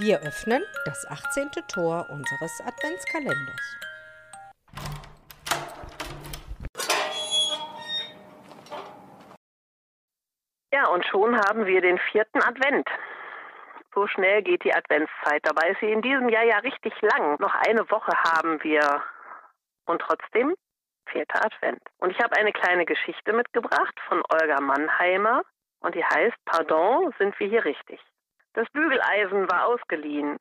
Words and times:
Wir 0.00 0.20
öffnen 0.20 0.62
das 0.84 1.04
18. 1.10 1.50
Tor 1.66 2.06
unseres 2.10 2.60
Adventskalenders. 2.60 3.76
Ja, 10.72 10.86
und 10.86 11.04
schon 11.04 11.36
haben 11.36 11.66
wir 11.66 11.80
den 11.80 11.98
vierten 12.12 12.40
Advent. 12.44 12.88
So 13.92 14.06
schnell 14.06 14.42
geht 14.42 14.62
die 14.62 14.72
Adventszeit. 14.72 15.40
Dabei 15.42 15.70
ist 15.70 15.80
sie 15.80 15.90
in 15.90 16.02
diesem 16.02 16.28
Jahr 16.28 16.44
ja 16.44 16.58
richtig 16.58 16.94
lang. 17.02 17.36
Noch 17.40 17.56
eine 17.66 17.90
Woche 17.90 18.12
haben 18.22 18.62
wir. 18.62 19.02
Und 19.86 20.00
trotzdem 20.00 20.54
vierter 21.10 21.44
Advent. 21.44 21.82
Und 21.98 22.10
ich 22.10 22.20
habe 22.20 22.36
eine 22.36 22.52
kleine 22.52 22.86
Geschichte 22.86 23.32
mitgebracht 23.32 23.98
von 24.06 24.22
Olga 24.30 24.60
Mannheimer. 24.60 25.42
Und 25.80 25.96
die 25.96 26.04
heißt, 26.04 26.36
Pardon, 26.44 27.12
sind 27.18 27.36
wir 27.40 27.48
hier 27.48 27.64
richtig? 27.64 28.00
Das 28.54 28.68
Bügeleisen 28.70 29.50
war 29.50 29.66
ausgeliehen 29.66 30.38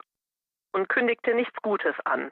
und 0.73 0.89
kündigte 0.89 1.33
nichts 1.33 1.55
Gutes 1.61 1.95
an. 2.05 2.31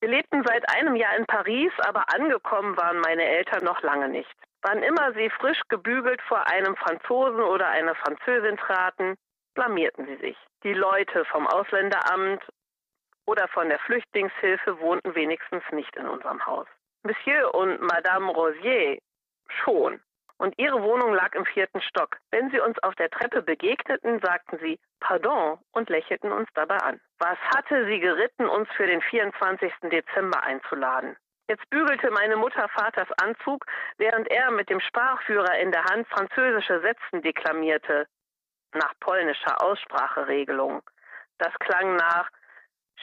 Wir 0.00 0.10
lebten 0.10 0.44
seit 0.44 0.64
einem 0.76 0.94
Jahr 0.94 1.16
in 1.16 1.26
Paris, 1.26 1.72
aber 1.78 2.04
angekommen 2.14 2.76
waren 2.76 3.00
meine 3.00 3.24
Eltern 3.24 3.64
noch 3.64 3.82
lange 3.82 4.08
nicht. 4.08 4.32
Wann 4.62 4.82
immer 4.82 5.12
sie 5.14 5.30
frisch 5.30 5.60
gebügelt 5.68 6.20
vor 6.22 6.46
einem 6.46 6.76
Franzosen 6.76 7.40
oder 7.40 7.68
einer 7.68 7.94
Französin 7.94 8.56
traten, 8.56 9.16
blamierten 9.54 10.06
sie 10.06 10.16
sich. 10.16 10.36
Die 10.62 10.74
Leute 10.74 11.24
vom 11.26 11.46
Ausländeramt 11.46 12.44
oder 13.26 13.48
von 13.48 13.68
der 13.68 13.78
Flüchtlingshilfe 13.80 14.80
wohnten 14.80 15.14
wenigstens 15.14 15.62
nicht 15.72 15.94
in 15.96 16.08
unserem 16.08 16.44
Haus. 16.46 16.66
Monsieur 17.02 17.54
und 17.54 17.80
Madame 17.80 18.30
Rosier 18.32 18.98
schon. 19.48 20.00
Und 20.38 20.56
ihre 20.56 20.82
Wohnung 20.82 21.12
lag 21.12 21.34
im 21.34 21.44
vierten 21.44 21.82
Stock. 21.82 22.16
Wenn 22.30 22.50
sie 22.50 22.60
uns 22.60 22.78
auf 22.84 22.94
der 22.94 23.10
Treppe 23.10 23.42
begegneten, 23.42 24.20
sagten 24.20 24.58
sie 24.58 24.78
Pardon 25.00 25.58
und 25.72 25.90
lächelten 25.90 26.30
uns 26.30 26.48
dabei 26.54 26.76
an. 26.76 27.00
Was 27.18 27.38
hatte 27.54 27.86
sie 27.86 27.98
geritten, 27.98 28.48
uns 28.48 28.68
für 28.76 28.86
den 28.86 29.02
24. 29.02 29.72
Dezember 29.90 30.42
einzuladen? 30.44 31.16
Jetzt 31.48 31.68
bügelte 31.70 32.10
meine 32.10 32.36
Mutter 32.36 32.68
Vaters 32.68 33.08
Anzug, 33.22 33.64
während 33.96 34.28
er 34.30 34.50
mit 34.50 34.70
dem 34.70 34.80
Sprachführer 34.80 35.58
in 35.58 35.72
der 35.72 35.84
Hand 35.84 36.06
französische 36.08 36.80
Sätzen 36.82 37.22
deklamierte, 37.22 38.06
nach 38.74 38.92
polnischer 39.00 39.60
Ausspracheregelung. 39.62 40.82
Das 41.38 41.52
klang 41.58 41.96
nach 41.96 42.30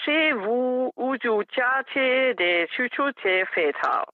Chez 0.04 0.36
vous 0.36 0.92
ujuchache 0.96 2.36
de 2.36 2.68
chuchute 2.68 3.46
feta. 3.54 4.06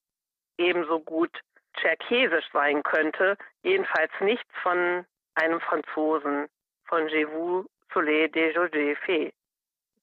Ebenso 0.58 1.00
gut 1.00 1.42
tscherkesisch 1.74 2.50
sein 2.54 2.84
könnte, 2.84 3.38
jedenfalls 3.64 4.12
nichts 4.20 4.50
von 4.62 5.06
einem 5.36 5.60
Franzosen, 5.62 6.48
von 6.86 7.08
Je 7.08 7.26
vous 7.26 7.66
soleil 7.94 8.30
de 8.30 8.54
José 8.54 9.32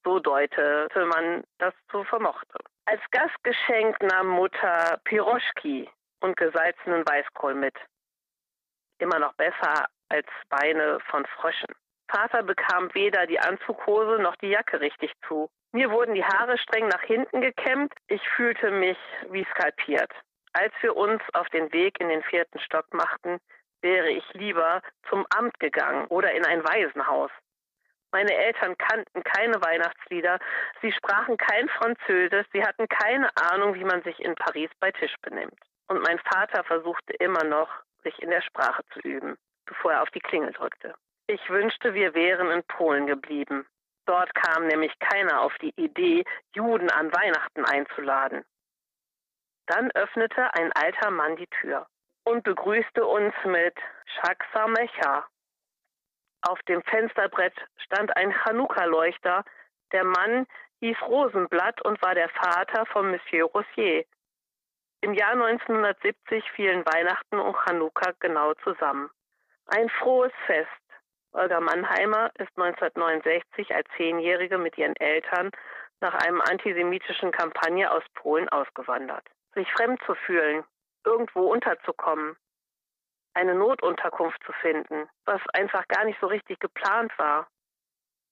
So 0.03 0.19
deutete 0.19 1.05
man 1.05 1.43
das 1.57 1.73
so 1.91 2.03
vermochte. 2.03 2.57
Als 2.85 3.01
Gastgeschenk 3.11 4.01
nahm 4.01 4.27
Mutter 4.27 4.99
Piroschki 5.03 5.89
und 6.21 6.37
gesalzenen 6.37 7.05
Weißkohl 7.07 7.53
mit. 7.53 7.75
Immer 8.99 9.19
noch 9.19 9.33
besser 9.33 9.87
als 10.09 10.27
Beine 10.49 10.99
von 11.09 11.25
Fröschen. 11.25 11.73
Vater 12.09 12.43
bekam 12.43 12.93
weder 12.93 13.27
die 13.27 13.39
Anzughose 13.39 14.21
noch 14.21 14.35
die 14.37 14.49
Jacke 14.49 14.81
richtig 14.81 15.13
zu. 15.27 15.49
Mir 15.71 15.91
wurden 15.91 16.15
die 16.15 16.25
Haare 16.25 16.57
streng 16.57 16.87
nach 16.87 17.03
hinten 17.03 17.41
gekämmt. 17.41 17.93
Ich 18.07 18.27
fühlte 18.29 18.71
mich 18.71 18.97
wie 19.29 19.45
skalpiert. 19.51 20.11
Als 20.53 20.73
wir 20.81 20.95
uns 20.95 21.21
auf 21.33 21.47
den 21.49 21.71
Weg 21.73 21.99
in 21.99 22.09
den 22.09 22.23
vierten 22.23 22.59
Stock 22.59 22.93
machten, 22.93 23.39
wäre 23.81 24.09
ich 24.09 24.23
lieber 24.33 24.81
zum 25.09 25.25
Amt 25.29 25.59
gegangen 25.59 26.07
oder 26.07 26.31
in 26.33 26.45
ein 26.45 26.63
Waisenhaus. 26.63 27.31
Meine 28.11 28.33
Eltern 28.33 28.75
kannten 28.77 29.23
keine 29.23 29.61
Weihnachtslieder, 29.61 30.39
sie 30.81 30.91
sprachen 30.91 31.37
kein 31.37 31.69
Französisch, 31.69 32.47
sie 32.51 32.63
hatten 32.63 32.87
keine 32.87 33.29
Ahnung, 33.51 33.75
wie 33.75 33.83
man 33.83 34.01
sich 34.01 34.19
in 34.19 34.33
Paris 34.35 34.71
bei 34.79 34.91
Tisch 34.91 35.13
benimmt. 35.21 35.59
Und 35.87 36.01
mein 36.01 36.19
Vater 36.19 36.63
versuchte 36.63 37.13
immer 37.13 37.43
noch, 37.43 37.69
sich 38.03 38.17
in 38.21 38.31
der 38.31 38.41
Sprache 38.41 38.83
zu 38.93 38.99
üben, 39.01 39.37
bevor 39.65 39.93
er 39.93 40.01
auf 40.01 40.09
die 40.11 40.19
Klingel 40.19 40.53
drückte. 40.53 40.95
Ich 41.27 41.47
wünschte, 41.49 41.93
wir 41.93 42.15
wären 42.15 42.49
in 42.49 42.63
Polen 42.63 43.05
geblieben. 43.05 43.67
Dort 44.07 44.33
kam 44.33 44.65
nämlich 44.65 44.97
keiner 44.97 45.41
auf 45.41 45.53
die 45.61 45.73
Idee, 45.75 46.23
Juden 46.55 46.89
an 46.89 47.13
Weihnachten 47.13 47.65
einzuladen. 47.65 48.43
Dann 49.69 49.89
öffnete 49.91 50.53
ein 50.53 50.71
alter 50.73 51.09
Mann 51.09 51.35
die 51.37 51.47
Tür 51.47 51.87
und 52.25 52.43
begrüßte 52.43 53.05
uns 53.05 53.33
mit 53.45 53.75
Shaksa 54.05 54.67
Mecha, 54.67 55.27
auf 56.41 56.61
dem 56.63 56.81
Fensterbrett 56.83 57.53
stand 57.77 58.15
ein 58.15 58.31
Chanukka-Leuchter. 58.31 59.43
Der 59.91 60.03
Mann 60.05 60.47
hieß 60.79 60.97
Rosenblatt 61.01 61.81
und 61.81 62.01
war 62.01 62.15
der 62.15 62.29
Vater 62.29 62.85
von 62.85 63.11
Monsieur 63.11 63.45
Rossier. 63.47 64.05
Im 65.01 65.13
Jahr 65.13 65.31
1970 65.31 66.43
fielen 66.51 66.85
Weihnachten 66.85 67.39
und 67.39 67.55
Chanukka 67.55 68.13
genau 68.19 68.53
zusammen. 68.63 69.09
Ein 69.67 69.89
frohes 69.89 70.31
Fest. 70.45 70.69
Olga 71.31 71.59
Mannheimer 71.59 72.31
ist 72.39 72.51
1969 72.57 73.75
als 73.75 73.87
Zehnjährige 73.97 74.57
mit 74.57 74.77
ihren 74.77 74.95
Eltern 74.95 75.51
nach 75.99 76.15
einem 76.15 76.41
antisemitischen 76.41 77.31
Kampagne 77.31 77.91
aus 77.91 78.03
Polen 78.15 78.49
ausgewandert. 78.49 79.25
Sich 79.59 79.69
fremd 79.73 80.01
zu 80.05 80.15
fühlen, 80.15 80.63
irgendwo 81.03 81.51
unterzukommen, 81.51 82.37
eine 83.33 83.55
Notunterkunft 83.55 84.41
zu 84.45 84.53
finden, 84.53 85.09
was 85.25 85.41
einfach 85.51 85.85
gar 85.89 86.05
nicht 86.05 86.17
so 86.21 86.27
richtig 86.27 86.61
geplant 86.61 87.11
war, 87.17 87.45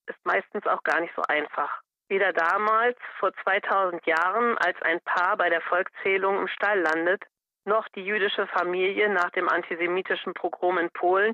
ist 0.05 0.17
meistens 0.23 0.65
auch 0.67 0.81
gar 0.83 1.01
nicht 1.01 1.13
so 1.17 1.21
einfach. 1.27 1.81
Weder 2.07 2.31
damals, 2.31 2.97
vor 3.19 3.33
2000 3.43 4.05
Jahren, 4.05 4.57
als 4.59 4.81
ein 4.83 5.01
Paar 5.01 5.35
bei 5.35 5.49
der 5.49 5.59
Volkszählung 5.59 6.39
im 6.39 6.47
Stall 6.47 6.79
landet, 6.79 7.21
noch 7.65 7.89
die 7.89 8.05
jüdische 8.05 8.47
Familie 8.47 9.09
nach 9.09 9.31
dem 9.31 9.49
antisemitischen 9.49 10.33
Pogrom 10.33 10.77
in 10.77 10.89
Polen, 10.91 11.33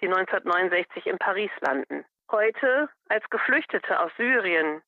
die 0.00 0.06
1969 0.06 1.06
in 1.06 1.18
Paris 1.18 1.50
landen. 1.58 2.04
Heute 2.30 2.88
als 3.08 3.28
Geflüchtete 3.28 3.98
aus 3.98 4.12
Syrien, 4.16 4.82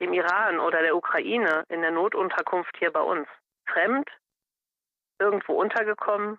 dem 0.00 0.14
Iran 0.14 0.60
oder 0.60 0.80
der 0.80 0.96
Ukraine 0.96 1.66
in 1.68 1.82
der 1.82 1.90
Notunterkunft 1.90 2.74
hier 2.78 2.90
bei 2.90 3.02
uns. 3.02 3.28
Fremd, 3.66 4.08
irgendwo 5.18 5.60
untergekommen, 5.60 6.38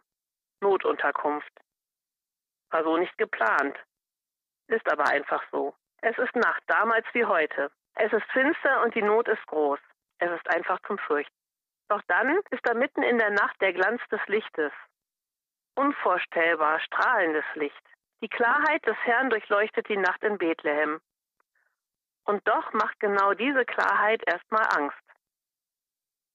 Notunterkunft. 0.61 1.51
War 2.69 2.83
so 2.83 2.97
nicht 2.97 3.17
geplant. 3.17 3.77
Ist 4.67 4.89
aber 4.91 5.07
einfach 5.07 5.43
so. 5.51 5.75
Es 6.01 6.17
ist 6.17 6.35
Nacht, 6.35 6.63
damals 6.67 7.05
wie 7.13 7.25
heute. 7.25 7.71
Es 7.95 8.11
ist 8.11 8.25
finster 8.31 8.83
und 8.83 8.95
die 8.95 9.01
Not 9.01 9.27
ist 9.27 9.45
groß. 9.47 9.79
Es 10.19 10.31
ist 10.31 10.49
einfach 10.49 10.79
zum 10.87 10.97
Fürchten. 10.97 11.35
Doch 11.89 12.01
dann 12.07 12.39
ist 12.49 12.65
da 12.65 12.73
mitten 12.73 13.03
in 13.03 13.19
der 13.19 13.29
Nacht 13.29 13.59
der 13.61 13.73
Glanz 13.73 14.01
des 14.09 14.21
Lichtes. 14.27 14.71
Unvorstellbar 15.75 16.79
strahlendes 16.79 17.45
Licht. 17.55 17.83
Die 18.21 18.29
Klarheit 18.29 18.85
des 18.85 18.97
Herrn 19.03 19.29
durchleuchtet 19.29 19.87
die 19.89 19.97
Nacht 19.97 20.23
in 20.23 20.37
Bethlehem. 20.37 21.01
Und 22.25 22.47
doch 22.47 22.71
macht 22.73 22.99
genau 22.99 23.33
diese 23.33 23.65
Klarheit 23.65 24.23
erstmal 24.25 24.65
Angst, 24.77 25.02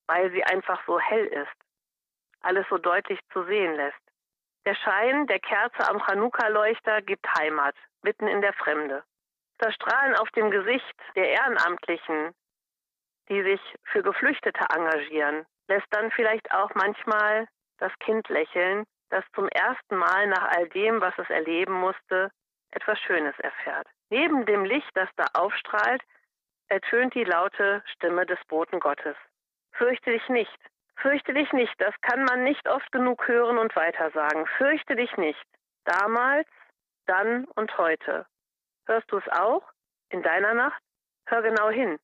weil 0.08 0.32
sie 0.32 0.42
einfach 0.42 0.84
so 0.86 0.98
hell 0.98 1.26
ist, 1.26 1.56
alles 2.40 2.66
so 2.68 2.78
deutlich 2.78 3.20
zu 3.32 3.44
sehen 3.44 3.74
lässt. 3.74 4.00
Der 4.64 4.74
Schein 4.74 5.26
der 5.28 5.38
Kerze 5.38 5.88
am 5.88 6.00
Chanukka-Leuchter 6.00 7.02
gibt 7.02 7.26
Heimat, 7.38 7.76
mitten 8.02 8.26
in 8.26 8.40
der 8.40 8.52
Fremde. 8.54 9.04
Das 9.58 9.74
Strahlen 9.74 10.16
auf 10.16 10.30
dem 10.30 10.50
Gesicht 10.50 10.94
der 11.14 11.28
Ehrenamtlichen, 11.28 12.34
die 13.28 13.42
sich 13.42 13.60
für 13.84 14.02
Geflüchtete 14.02 14.64
engagieren, 14.74 15.46
lässt 15.68 15.86
dann 15.90 16.10
vielleicht 16.10 16.50
auch 16.52 16.70
manchmal 16.74 17.46
das 17.78 17.92
Kind 18.00 18.28
lächeln, 18.28 18.84
das 19.10 19.24
zum 19.34 19.48
ersten 19.48 19.96
Mal 19.96 20.26
nach 20.26 20.48
all 20.56 20.68
dem, 20.70 21.00
was 21.00 21.16
es 21.18 21.28
erleben 21.30 21.74
musste, 21.74 22.30
etwas 22.70 22.98
Schönes 23.00 23.38
erfährt. 23.38 23.86
Neben 24.10 24.46
dem 24.46 24.64
Licht, 24.64 24.90
das 24.94 25.08
da 25.16 25.26
aufstrahlt, 25.34 26.02
ertönt 26.68 27.14
die 27.14 27.24
laute 27.24 27.82
Stimme 27.94 28.26
des 28.26 28.38
Boten 28.46 28.80
Gottes. 28.80 29.16
Fürchte 29.78 30.10
dich 30.10 30.28
nicht, 30.28 30.58
Fürchte 31.00 31.32
dich 31.32 31.52
nicht, 31.52 31.74
das 31.78 31.94
kann 32.00 32.24
man 32.24 32.42
nicht 32.42 32.68
oft 32.68 32.90
genug 32.90 33.28
hören 33.28 33.58
und 33.58 33.74
weitersagen. 33.76 34.46
Fürchte 34.56 34.96
dich 34.96 35.16
nicht. 35.16 35.40
Damals, 35.84 36.48
dann 37.06 37.44
und 37.54 37.76
heute. 37.78 38.26
Hörst 38.86 39.10
du 39.12 39.18
es 39.18 39.28
auch? 39.28 39.62
In 40.10 40.22
deiner 40.22 40.54
Nacht? 40.54 40.82
Hör 41.26 41.42
genau 41.42 41.70
hin. 41.70 41.98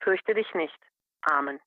Fürchte 0.00 0.34
dich 0.34 0.52
nicht. 0.54 0.76
Amen. 1.22 1.60